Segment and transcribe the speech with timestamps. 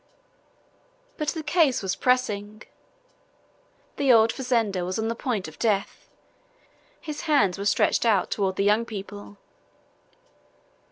[1.15, 2.63] But the case was pressing,
[3.97, 6.09] the old fazender was on the point of death,
[6.99, 9.37] his hands were stretched out toward the young people!